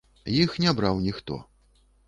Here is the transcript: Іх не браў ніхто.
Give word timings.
Іх 0.43 0.55
не 0.63 0.73
браў 0.81 0.95
ніхто. 1.07 1.41